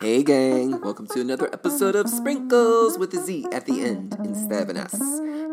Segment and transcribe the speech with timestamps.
[0.00, 0.80] Hey, gang.
[0.80, 4.76] Welcome to another episode of Sprinkles with a Z at the end instead of an
[4.76, 4.92] S.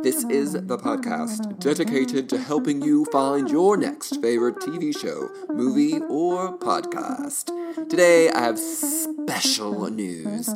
[0.04, 6.00] This is the podcast dedicated to helping you find your next favorite TV show, movie,
[6.10, 7.46] or podcast.
[7.90, 10.50] Today, I have special news.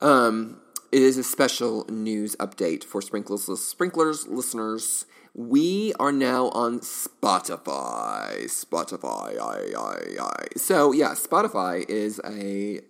[0.00, 0.60] Um,
[0.92, 5.04] it is a special news update for Sprinkles, Sprinklers listeners.
[5.34, 8.44] We are now on Spotify.
[8.44, 10.46] Spotify, I, I, I.
[10.56, 12.80] So yeah, Spotify is a.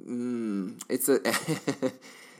[0.00, 1.20] Mm, it's a.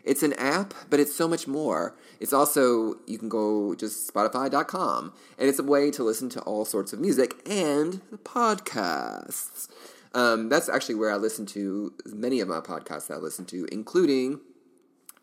[0.04, 1.96] it's an app, but it's so much more.
[2.20, 6.64] It's also you can go just Spotify.com, and it's a way to listen to all
[6.64, 9.68] sorts of music and podcasts.
[10.14, 13.66] Um, that's actually where I listen to many of my podcasts that I listen to,
[13.72, 14.40] including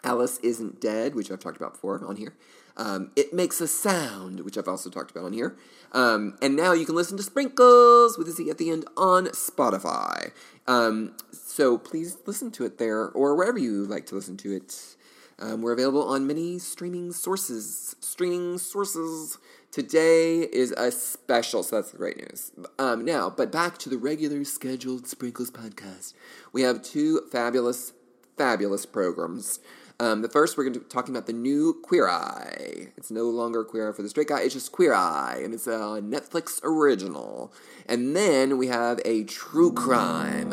[0.04, 2.34] Alice Isn't Dead, which I've talked about before on here.
[2.80, 5.58] Um, it Makes a Sound, which I've also talked about on here.
[5.92, 9.26] Um, and now you can listen to Sprinkles with a Z at the end on
[9.28, 10.32] Spotify.
[10.66, 14.96] Um, so please listen to it there or wherever you like to listen to it.
[15.40, 17.98] Um, we're available on many streaming sources.
[18.00, 19.38] Streaming sources.
[19.72, 22.52] Today is a special, so that's the great news.
[22.80, 26.14] Um, now, but back to the regular scheduled Sprinkles podcast.
[26.54, 27.94] We have two fabulous,
[28.38, 29.60] fabulous programs.
[30.02, 32.88] Um, the first, we're going to be talking about the new Queer Eye.
[32.96, 35.68] It's no longer Queer Eye for the Straight Guy, it's just Queer Eye, and it's
[35.68, 37.52] a Netflix original.
[37.86, 40.52] And then we have a true crime.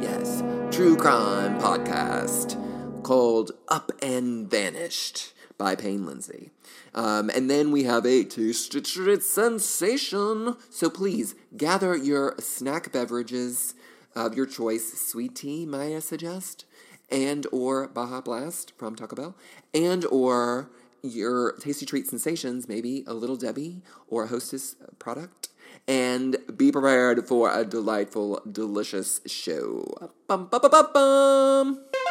[0.00, 0.42] Yes,
[0.74, 2.56] true crime podcast
[3.02, 6.52] called Up and Vanished by Payne Lindsay.
[6.94, 8.86] Um, and then we have a tasted
[9.22, 10.56] sensation.
[10.70, 13.74] So please gather your snack beverages
[14.16, 14.92] of your choice.
[15.00, 16.64] Sweet tea, may I suggest?
[17.12, 19.36] And or Baja Blast from Taco Bell,
[19.72, 20.70] and or
[21.02, 25.48] your Tasty Treat Sensations, maybe a Little Debbie or a Hostess product,
[25.86, 30.10] and be prepared for a delightful, delicious show.
[30.26, 32.01] Bum, bum, bum, bum, bum.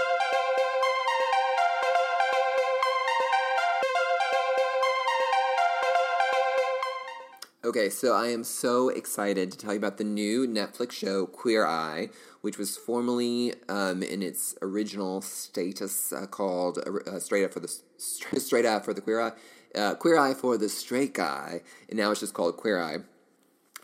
[7.64, 11.64] Okay, so I am so excited to tell you about the new Netflix show Queer
[11.64, 12.10] Eye,
[12.42, 17.72] which was formerly um, in its original status uh, called uh, Straight Up for the
[18.00, 19.32] Straight Eye for the Queer Eye,
[19.76, 22.98] uh, Queer Eye for the Straight Guy, and now it's just called Queer Eye,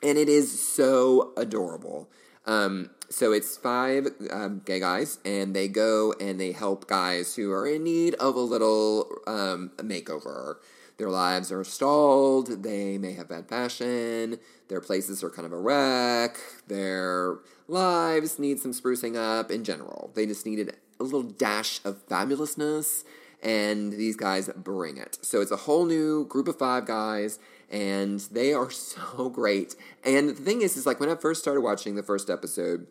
[0.01, 2.09] and it is so adorable.
[2.47, 7.51] Um, so it's five um, gay guys, and they go and they help guys who
[7.51, 10.55] are in need of a little um, makeover.
[10.97, 12.63] Their lives are stalled.
[12.63, 14.39] They may have bad fashion.
[14.67, 16.37] Their places are kind of a wreck.
[16.67, 17.37] Their
[17.67, 20.11] lives need some sprucing up in general.
[20.15, 23.03] They just needed a little dash of fabulousness,
[23.43, 25.19] and these guys bring it.
[25.21, 27.37] So it's a whole new group of five guys,
[27.69, 29.75] and they are so great.
[30.03, 32.87] And the thing is, is like when I first started watching the first episode,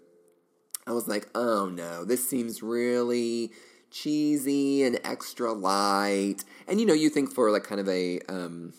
[0.87, 3.51] I was like, oh no, this seems really
[3.91, 6.45] cheesy and extra light.
[6.69, 8.73] And you know, you think for like kind of a um,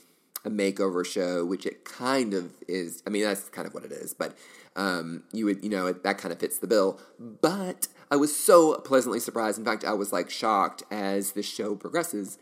[0.46, 3.04] a makeover show, which it kind of is.
[3.06, 4.14] I mean, that's kind of what it is.
[4.14, 4.36] But
[4.76, 7.00] um, you would, you know, that kind of fits the bill.
[7.20, 9.60] But I was so pleasantly surprised.
[9.60, 12.38] In fact, I was like shocked as the show progresses.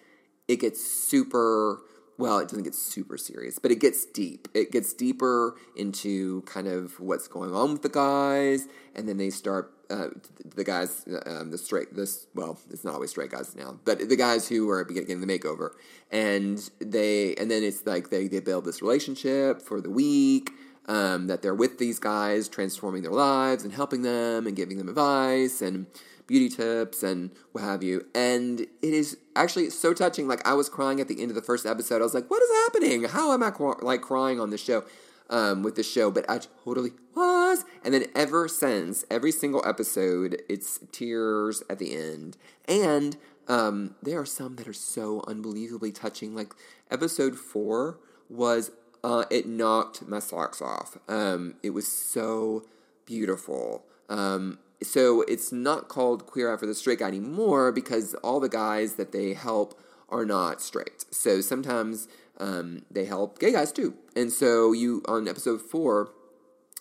[0.48, 1.82] It gets super.
[2.18, 4.48] Well, it doesn't get super serious, but it gets deep.
[4.54, 9.30] It gets deeper into kind of what's going on with the guys, and then they
[9.30, 10.08] start uh,
[10.56, 14.16] the guys, um, the straight, this well, it's not always straight guys now, but the
[14.16, 15.72] guys who are getting the makeover,
[16.12, 20.52] and they, and then it's like they they build this relationship for the week,
[20.88, 24.90] um, that they're with these guys, transforming their lives and helping them and giving them
[24.90, 25.88] advice and
[26.28, 30.28] beauty tips and what have you, and it is actually so touching.
[30.28, 32.02] Like I was crying at the end of the first episode.
[32.02, 33.04] I was like, "What is happening?
[33.04, 34.84] How am I like crying on this show?"
[35.30, 37.66] um, with the show, but I totally was.
[37.84, 42.38] And then ever since, every single episode, it's tears at the end.
[42.68, 46.36] And um, there are some that are so unbelievably touching.
[46.36, 46.54] Like
[46.92, 48.00] episode four
[48.30, 48.72] was,
[49.04, 50.98] uh, it knocked my socks off.
[51.08, 52.66] Um, it was so
[53.06, 53.86] beautiful.
[54.10, 58.50] Um, so it's not called Queer Eye for the Straight Guy anymore because all the
[58.50, 59.80] guys that they help
[60.10, 61.06] are not straight.
[61.12, 62.08] So sometimes
[62.40, 63.96] um, they help gay guys too.
[64.16, 66.12] And so you on episode four,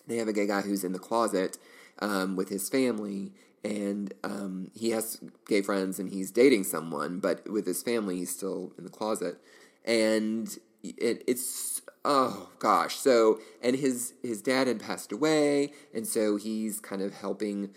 [0.07, 1.57] they have a gay guy who's in the closet
[1.99, 3.31] um, with his family,
[3.63, 8.29] and um, he has gay friends and he's dating someone, but with his family, he's
[8.29, 9.37] still in the closet,
[9.83, 12.95] and it, it's oh gosh.
[12.95, 17.71] So and his his dad had passed away, and so he's kind of helping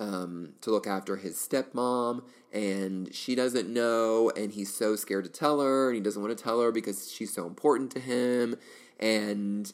[0.00, 5.30] um, to look after his stepmom, and she doesn't know, and he's so scared to
[5.30, 8.56] tell her, and he doesn't want to tell her because she's so important to him,
[8.98, 9.72] and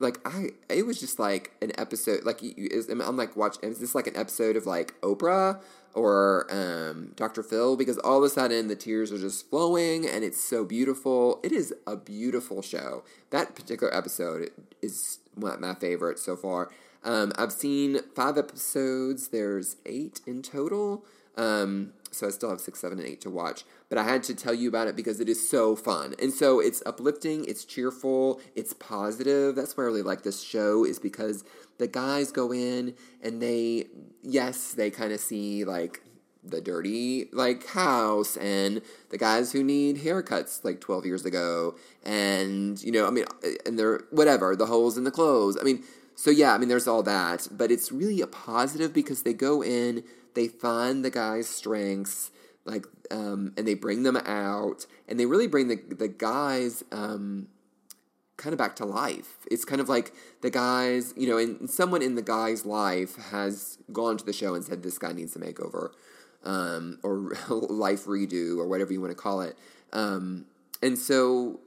[0.00, 2.24] like I, it was just like an episode.
[2.24, 3.56] Like you, is, I'm like watch.
[3.62, 5.60] Is this like an episode of like Oprah
[5.94, 7.42] or um, Dr.
[7.42, 7.76] Phil?
[7.76, 11.40] Because all of a sudden the tears are just flowing, and it's so beautiful.
[11.42, 13.04] It is a beautiful show.
[13.30, 14.50] That particular episode
[14.82, 16.70] is one of my favorite so far.
[17.04, 19.28] Um, I've seen five episodes.
[19.28, 21.04] There's eight in total.
[21.36, 23.64] Um, so I still have six, seven, and eight to watch.
[23.88, 26.14] But I had to tell you about it because it is so fun.
[26.20, 29.54] And so it's uplifting, it's cheerful, it's positive.
[29.54, 31.44] That's why I really like this show, is because
[31.78, 33.86] the guys go in and they,
[34.22, 36.02] yes, they kind of see like
[36.44, 38.80] the dirty like house and
[39.10, 43.24] the guys who need haircuts like 12 years ago and you know i mean
[43.66, 45.82] and they're whatever the holes in the clothes i mean
[46.14, 49.62] so yeah i mean there's all that but it's really a positive because they go
[49.62, 50.02] in
[50.34, 52.30] they find the guy's strengths,
[52.64, 57.48] like, um, and they bring them out, and they really bring the the guys um,
[58.36, 59.38] kind of back to life.
[59.50, 63.78] It's kind of like the guys, you know, and someone in the guy's life has
[63.92, 65.90] gone to the show and said this guy needs a makeover,
[66.44, 67.16] um, or
[67.50, 69.56] life redo, or whatever you want to call it.
[69.92, 70.46] Um,
[70.82, 71.60] and so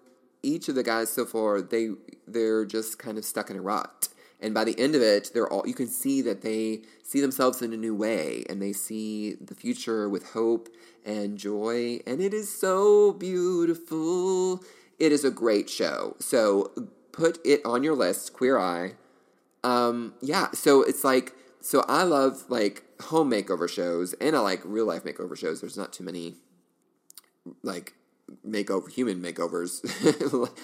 [0.44, 1.90] each of the guys so far, they
[2.28, 4.08] they're just kind of stuck in a rut
[4.42, 7.62] and by the end of it they're all you can see that they see themselves
[7.62, 10.70] in a new way and they see the future with hope
[11.06, 12.00] and joy.
[12.06, 14.64] And it is so beautiful.
[15.00, 16.16] It is a great show.
[16.20, 16.72] So
[17.12, 18.94] put it on your list queer eye.
[19.64, 24.60] Um yeah so it's like so i love like home makeover shows and i like
[24.64, 25.62] real life makeover shows.
[25.62, 26.36] There's not too many
[27.62, 27.94] like
[28.48, 29.84] makeover human makeovers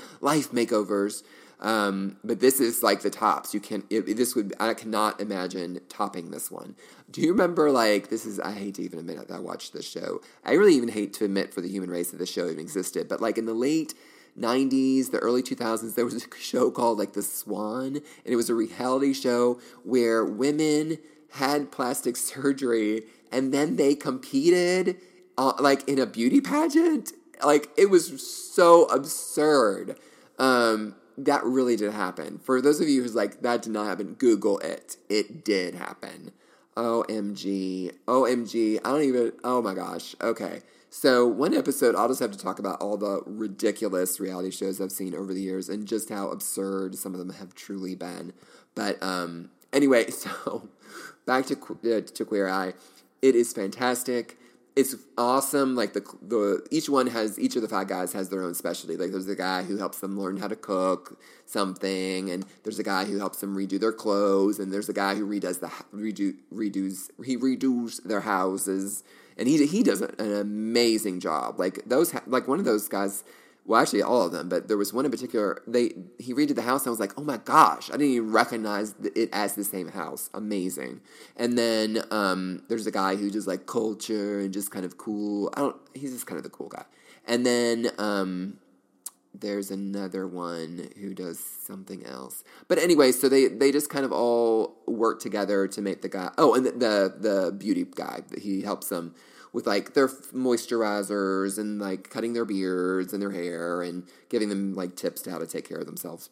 [0.21, 1.23] life makeovers
[1.59, 3.53] um, but this is like the tops.
[3.53, 6.75] You can it, this would I cannot imagine topping this one.
[7.09, 9.89] Do you remember like this is I hate to even admit that I watched this
[9.89, 10.21] show.
[10.45, 13.07] I really even hate to admit for the human race that this show even existed.
[13.07, 13.93] But like in the late
[14.39, 18.49] 90s, the early 2000s, there was a show called like The Swan, and it was
[18.49, 20.99] a reality show where women
[21.31, 24.97] had plastic surgery and then they competed
[25.37, 27.13] uh, like in a beauty pageant.
[27.43, 29.97] Like it was so absurd.
[30.39, 32.37] Um, that really did happen.
[32.39, 34.97] For those of you who's like, that did not happen, Google it.
[35.09, 36.31] It did happen.
[36.75, 37.91] OMG.
[38.07, 38.79] OMG.
[38.85, 40.15] I don't even, oh my gosh.
[40.21, 40.61] Okay.
[40.89, 44.91] So, one episode, I'll just have to talk about all the ridiculous reality shows I've
[44.91, 48.33] seen over the years and just how absurd some of them have truly been.
[48.73, 50.69] But um, anyway, so
[51.25, 52.73] back to, uh, to Queer Eye.
[53.21, 54.37] It is fantastic
[54.77, 55.75] it's awesome.
[55.75, 58.95] Like the the each one has each of the five guys has their own specialty.
[58.95, 62.83] Like there's a guy who helps them learn how to cook something, and there's a
[62.83, 66.35] guy who helps them redo their clothes, and there's a guy who redoes the redo
[66.53, 69.03] redos he redos their houses,
[69.35, 71.59] and he he does an amazing job.
[71.59, 73.23] Like those like one of those guys
[73.67, 75.61] well, actually all of them, but there was one in particular.
[75.67, 76.83] They he redid the house.
[76.83, 79.89] And I was like, oh my gosh, I didn't even recognize it as the same
[79.89, 80.29] house.
[80.33, 81.01] Amazing.
[81.35, 85.51] And then um, there's a guy who does like culture and just kind of cool.
[85.53, 85.75] I don't.
[85.93, 86.85] He's just kind of the cool guy.
[87.25, 88.57] And then um,
[89.33, 92.45] there's another one who does something else.
[92.69, 96.31] But anyway, so they they just kind of all work together to make the guy.
[96.37, 98.21] Oh, and the the, the beauty guy.
[98.41, 99.13] He helps them
[99.53, 104.75] with like their moisturizers and like cutting their beards and their hair and giving them
[104.75, 106.29] like tips to how to take care of themselves.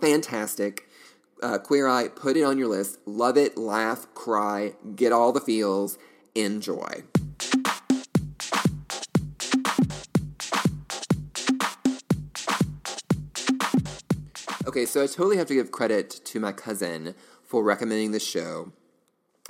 [0.00, 0.88] Fantastic.
[1.42, 2.98] Uh, Queer Eye, put it on your list.
[3.06, 5.98] Love it, laugh, cry, get all the feels,
[6.34, 7.02] enjoy.
[14.66, 18.72] Okay, so I totally have to give credit to my cousin for recommending this show.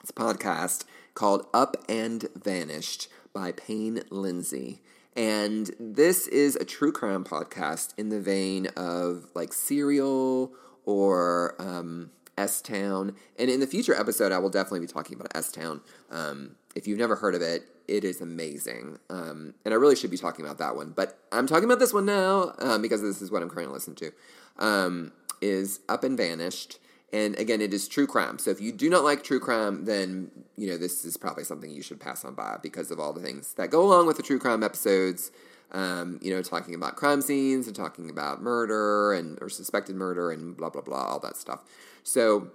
[0.00, 0.84] It's a podcast
[1.16, 4.82] called Up and Vanished by Payne Lindsay.
[5.16, 10.52] And this is a true crime podcast in the vein of like Serial
[10.84, 13.16] or um, S Town.
[13.38, 15.80] And in the future episode, I will definitely be talking about S Town.
[16.10, 18.98] Um, if you've never heard of it, it is amazing.
[19.08, 20.92] Um, and I really should be talking about that one.
[20.94, 23.96] But I'm talking about this one now um, because this is what I'm currently listening
[23.96, 24.12] to.
[24.58, 26.78] Um, is Up and Vanished.
[27.12, 28.38] And again, it is true crime.
[28.38, 31.70] So if you do not like true crime, then you know this is probably something
[31.70, 34.22] you should pass on by because of all the things that go along with the
[34.22, 35.30] true crime episodes.
[35.72, 40.30] Um, you know, talking about crime scenes and talking about murder and or suspected murder
[40.30, 41.62] and blah blah blah, all that stuff.
[42.02, 42.48] So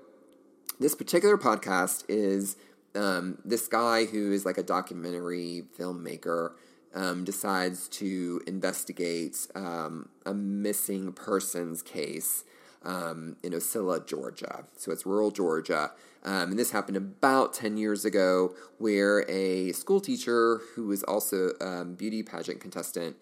[0.79, 2.57] this particular podcast is
[2.95, 6.51] um, this guy who is like a documentary filmmaker
[6.93, 12.43] um, decides to investigate um, a missing persons case
[12.83, 14.65] um, in Ocilla, Georgia.
[14.75, 15.91] So it's rural Georgia.
[16.23, 21.51] Um, and this happened about 10 years ago, where a school teacher who was also
[21.59, 23.15] a um, beauty pageant contestant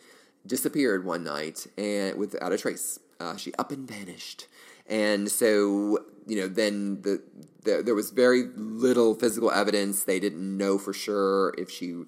[0.46, 3.00] disappeared one night and without a trace.
[3.20, 4.48] Uh, she up and vanished.
[4.88, 7.22] and so you know then the,
[7.64, 10.04] the there was very little physical evidence.
[10.04, 12.04] They didn't know for sure if she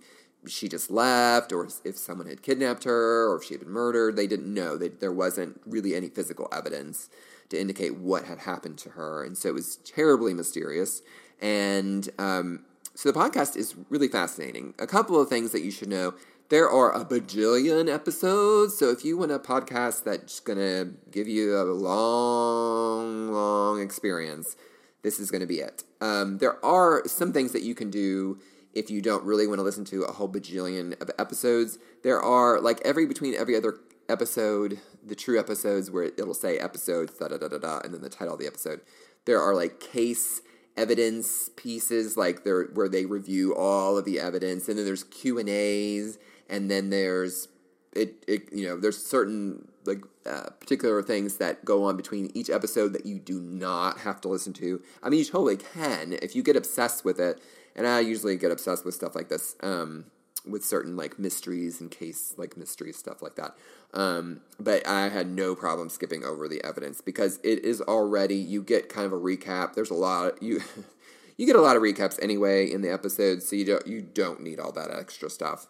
[0.48, 4.16] she just left or if someone had kidnapped her or if she had been murdered.
[4.16, 4.78] They didn't know.
[4.78, 7.10] They, there wasn't really any physical evidence
[7.52, 9.24] to indicate what had happened to her.
[9.24, 11.02] And so it was terribly mysterious.
[11.40, 12.66] And um,
[12.96, 14.74] so the podcast is really fascinating.
[14.80, 16.14] A couple of things that you should know.
[16.50, 18.78] There are a bajillion episodes.
[18.78, 24.58] So if you want a podcast that's going to give you a long, long experience,
[25.02, 25.84] this is going to be it.
[26.02, 28.40] Um, there are some things that you can do
[28.74, 31.80] if you don't really want to listen to a whole bajillion of episodes.
[32.04, 33.80] There are like every between every other
[34.10, 38.02] episode, the true episodes where it'll say episodes da da da da da, and then
[38.02, 38.82] the title of the episode.
[39.26, 40.42] There are like case
[40.78, 45.40] evidence pieces, like there where they review all of the evidence, and then there's Q
[45.40, 46.18] and A's,
[46.50, 47.48] and then there's
[47.94, 52.50] it, it you know there's certain like uh, particular things that go on between each
[52.50, 54.82] episode that you do not have to listen to.
[55.02, 57.42] I mean, you totally can if you get obsessed with it,
[57.76, 59.56] and I usually get obsessed with stuff like this.
[59.62, 60.06] Um,
[60.46, 63.56] with certain like mysteries and case like mystery stuff like that.
[63.94, 68.64] Um, but I had no problem skipping over the evidence because it is already you
[68.64, 69.74] get kind of a recap.
[69.74, 70.62] There's a lot you
[71.38, 74.42] you get a lot of recaps anyway in the episode, so you don't you don't
[74.42, 75.68] need all that extra stuff.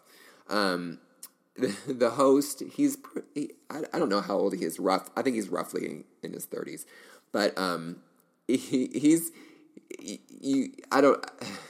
[0.48, 0.98] Um,
[1.56, 2.96] the, the host he's
[3.34, 6.32] he, I, I don't know how old he is rough I think he's roughly in
[6.32, 6.86] his 30s
[7.30, 7.96] but um
[8.48, 9.30] he, he's
[9.98, 11.24] you, I don't.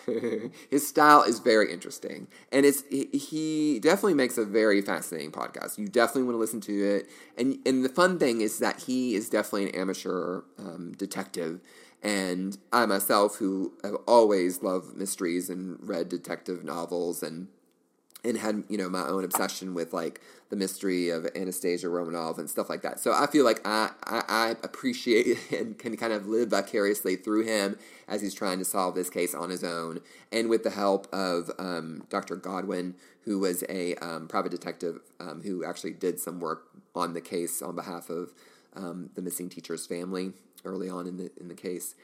[0.71, 5.78] his style is very interesting, and it's he definitely makes a very fascinating podcast.
[5.78, 9.14] You definitely want to listen to it, and and the fun thing is that he
[9.14, 11.61] is definitely an amateur um, detective,
[12.02, 17.49] and I myself, who have always loved mysteries and read detective novels and
[18.25, 22.49] and had you know my own obsession with like the mystery of Anastasia Romanov and
[22.49, 23.00] stuff like that.
[23.00, 27.47] So I feel like I, I, I appreciate and can kind of live vicariously through
[27.47, 30.00] him as he's trying to solve this case on his own,
[30.31, 32.37] and with the help of um, Dr.
[32.37, 37.21] Godwin, who was a um, private detective um, who actually did some work on the
[37.21, 38.33] case on behalf of
[38.75, 40.33] um, the missing teacher's family
[40.64, 41.95] early on in the in the case.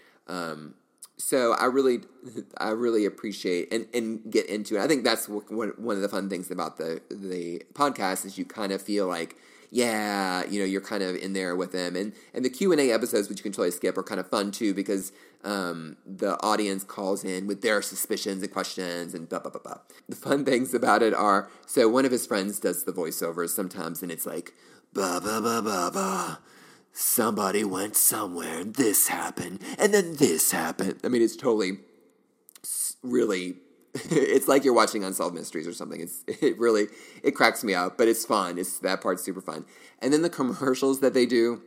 [1.18, 2.00] So I really,
[2.58, 4.80] I really appreciate and, and get into it.
[4.80, 8.44] I think that's one one of the fun things about the the podcast is you
[8.44, 9.36] kind of feel like,
[9.70, 12.80] yeah, you know, you're kind of in there with them, and and the Q and
[12.80, 15.12] A episodes, which you can totally skip, are kind of fun too because
[15.44, 19.78] um, the audience calls in with their suspicions and questions and blah blah blah blah.
[20.08, 24.02] The fun things about it are so one of his friends does the voiceovers sometimes,
[24.02, 24.54] and it's like
[24.92, 26.36] blah blah blah blah blah
[26.92, 31.00] somebody went somewhere and this happened and then this happened.
[31.04, 31.78] I mean, it's totally
[33.02, 33.56] really
[34.10, 36.00] it's like you're watching unsolved mysteries or something.
[36.00, 36.88] It's it really
[37.22, 38.58] it cracks me up, but it's fun.
[38.58, 39.64] It's that part's super fun.
[40.00, 41.62] And then the commercials that they do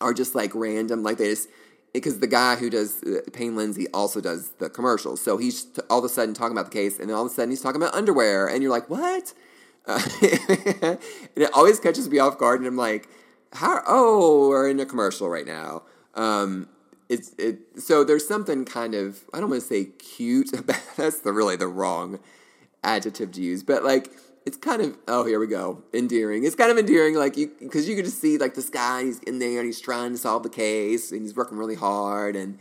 [0.00, 1.48] are just like random, like they just
[1.92, 5.20] because the guy who does uh, Payne Lindsay also does the commercials.
[5.20, 7.30] So he's t- all of a sudden talking about the case, and then all of
[7.30, 9.32] a sudden he's talking about underwear, and you're like, what?
[9.86, 10.98] Uh, and
[11.36, 13.08] it always catches me off guard, and I'm like,
[13.52, 15.82] how oh we're in a commercial right now.
[16.14, 16.68] Um
[17.08, 20.50] it's it so there's something kind of i don't want to say cute
[20.96, 22.18] that's the really the wrong
[22.82, 24.10] adjective to use but like
[24.44, 26.44] it's kind of oh here we go endearing.
[26.44, 29.20] It's kind of endearing like you because you can just see like this guy he's
[29.20, 32.58] in there and he's trying to solve the case and he's working really hard and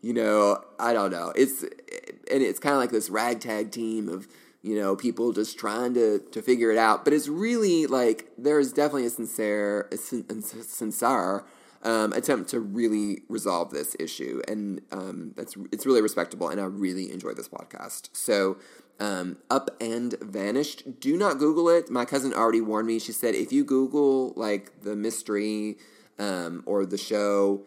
[0.00, 1.32] you know i don't know.
[1.34, 4.28] It's and it's kind of like this ragtag team of
[4.62, 7.04] you know, people just trying to, to figure it out.
[7.04, 11.44] But it's really like there is definitely a sincere, a sincere
[11.82, 16.48] um, attempt to really resolve this issue, and um, that's it's really respectable.
[16.48, 18.08] And I really enjoy this podcast.
[18.12, 18.58] So,
[19.00, 21.00] um, up and vanished.
[21.00, 21.90] Do not Google it.
[21.90, 22.98] My cousin already warned me.
[23.00, 25.76] She said if you Google like the mystery
[26.18, 27.64] um, or the show,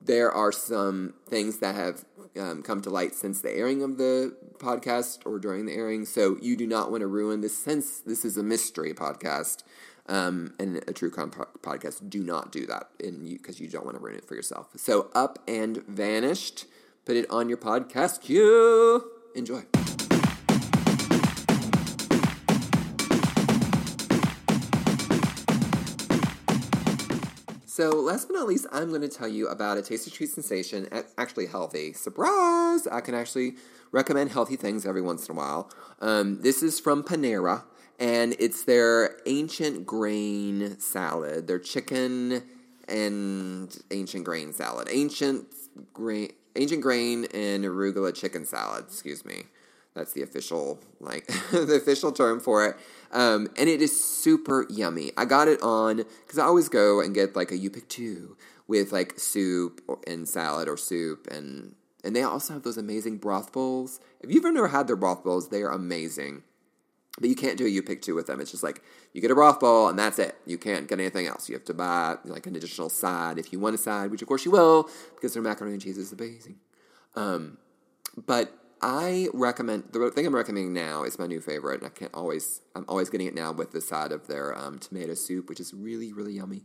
[0.00, 2.04] there are some things that have
[2.38, 6.04] um, come to light since the airing of the podcast or during the airing.
[6.04, 9.62] So you do not want to ruin this since this is a mystery podcast
[10.08, 12.08] um, and a true crime po- podcast.
[12.08, 14.68] Do not do that because you, you don't want to ruin it for yourself.
[14.76, 16.66] So up and vanished.
[17.04, 19.10] Put it on your podcast queue.
[19.34, 19.64] Enjoy.
[27.80, 30.86] So, last but not least, I'm going to tell you about a tasty treat sensation,
[31.16, 31.94] actually healthy.
[31.94, 32.86] Surprise!
[32.86, 33.54] I can actually
[33.90, 35.70] recommend healthy things every once in a while.
[35.98, 37.62] Um, this is from Panera,
[37.98, 41.46] and it's their ancient grain salad.
[41.46, 42.42] Their chicken
[42.86, 44.88] and ancient grain salad.
[44.90, 45.46] Ancient
[45.94, 48.84] grain, ancient grain and arugula chicken salad.
[48.88, 49.44] Excuse me.
[49.94, 52.76] That's the official like the official term for it.
[53.12, 55.10] Um, and it is super yummy.
[55.16, 58.36] I got it on because I always go and get like a you pick two
[58.68, 63.52] with like soup and salad or soup and and they also have those amazing broth
[63.52, 64.00] bowls.
[64.20, 66.44] If you've never had their broth bowls, they are amazing.
[67.18, 68.40] But you can't do a you pick two with them.
[68.40, 68.82] It's just like
[69.12, 70.36] you get a broth bowl and that's it.
[70.46, 71.48] You can't get anything else.
[71.48, 74.28] You have to buy like an additional side if you want a side, which of
[74.28, 76.56] course you will because their macaroni and cheese is amazing.
[77.16, 77.58] Um,
[78.26, 82.14] but I recommend the thing I'm recommending now is my new favorite, and I can't
[82.14, 85.60] always I'm always getting it now with the side of their um, tomato soup, which
[85.60, 86.62] is really really yummy.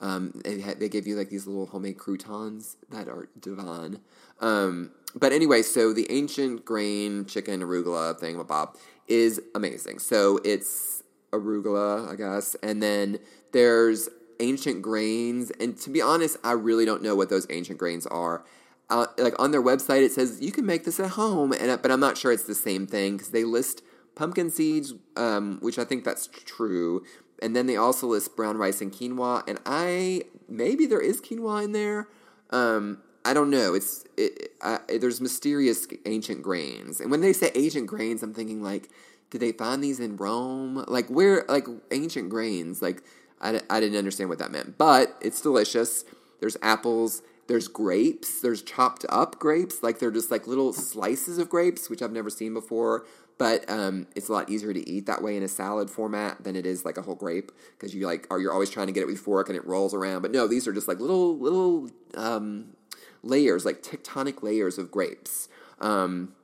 [0.00, 4.00] Um, they, they give you like these little homemade croutons that are divine.
[4.40, 8.76] Um, but anyway, so the ancient grain chicken arugula thing, Bob,
[9.06, 10.00] is amazing.
[10.00, 13.20] So it's arugula, I guess, and then
[13.52, 14.08] there's
[14.40, 15.52] ancient grains.
[15.60, 18.44] And to be honest, I really don't know what those ancient grains are.
[18.90, 21.90] Uh, like on their website, it says you can make this at home, and but
[21.90, 23.82] I'm not sure it's the same thing because they list
[24.14, 27.02] pumpkin seeds, um, which I think that's true,
[27.40, 31.64] and then they also list brown rice and quinoa, and I maybe there is quinoa
[31.64, 32.08] in there.
[32.50, 33.74] Um, I don't know.
[33.74, 38.62] It's it, I, there's mysterious ancient grains, and when they say ancient grains, I'm thinking
[38.62, 38.90] like,
[39.30, 40.84] did they find these in Rome?
[40.86, 42.82] Like where like ancient grains?
[42.82, 43.02] Like
[43.40, 46.04] I, I didn't understand what that meant, but it's delicious.
[46.40, 47.22] There's apples.
[47.52, 48.40] There's grapes.
[48.40, 49.82] There's chopped up grapes.
[49.82, 53.04] Like they're just like little slices of grapes, which I've never seen before
[53.42, 56.54] but um, it's a lot easier to eat that way in a salad format than
[56.54, 59.00] it is like a whole grape because you like are you're always trying to get
[59.00, 60.22] it with fork and it rolls around.
[60.22, 62.76] But no, these are just like little little um,
[63.24, 65.48] layers, like tectonic layers of grapes.
[65.80, 66.34] Um,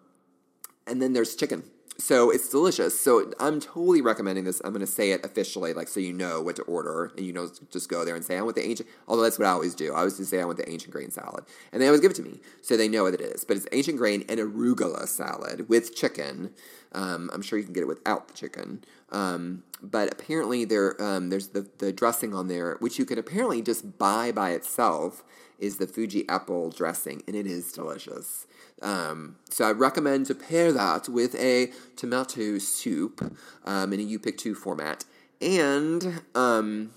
[0.88, 1.62] and then there's chicken.
[2.00, 2.98] So it's delicious.
[2.98, 4.62] So I'm totally recommending this.
[4.64, 7.32] I'm going to say it officially, like so you know what to order, and you
[7.32, 8.88] know just go there and say I want the ancient.
[9.08, 9.92] Although that's what I always do.
[9.92, 12.14] I always just say I want the ancient grain salad, and they always give it
[12.14, 13.42] to me, so they know what it is.
[13.42, 16.50] But it's ancient grain and arugula salad with chicken.
[16.92, 18.84] Um, I'm sure you can get it without the chicken.
[19.10, 23.60] Um, but apparently there um, there's the the dressing on there, which you can apparently
[23.60, 25.24] just buy by itself.
[25.58, 28.46] Is the Fuji apple dressing, and it is delicious.
[28.82, 34.18] Um, so I recommend to pair that with a tomato soup um, in a you
[34.18, 35.04] pick two format.
[35.40, 36.90] And um,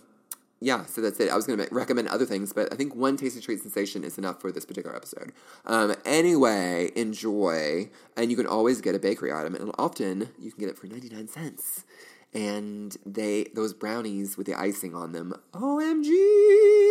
[0.63, 1.31] yeah, so that's it.
[1.31, 4.19] I was going to recommend other things, but I think one tasty treat sensation is
[4.19, 5.33] enough for this particular episode.
[5.65, 10.59] Um, anyway, enjoy, and you can always get a bakery item, and often you can
[10.59, 11.83] get it for ninety nine cents.
[12.33, 16.90] And they those brownies with the icing on them, OMG!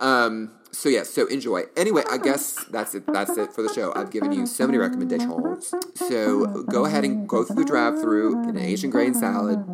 [0.00, 1.64] Um, so yeah, so enjoy.
[1.76, 3.04] Anyway, I guess that's it.
[3.06, 3.92] That's it for the show.
[3.94, 5.74] I've given you so many recommendations.
[5.94, 9.64] So go ahead and go through the drive-through, get an Asian grain salad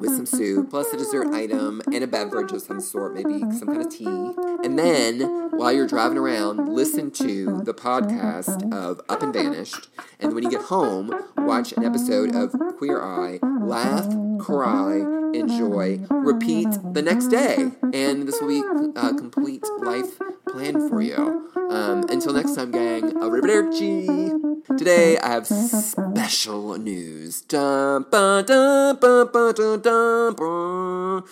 [0.00, 3.68] with some soup, plus a dessert item and a beverage of some sort, maybe some
[3.68, 4.32] kind of tea.
[4.64, 9.88] And then while you're driving around, listen to the podcast of Up and Vanished.
[10.20, 14.96] And when you get home, watch an episode of Queer Eye, laugh, cry,
[15.34, 17.72] enjoy, repeat the next day.
[17.92, 18.62] And this will be
[18.96, 21.50] a complete life plan for you.
[21.70, 24.06] Um, until next time, gang, arrivederci.
[24.78, 27.42] Today I have special news.
[27.42, 31.24] Dun, ba, dun, ba, ba, dun, dun,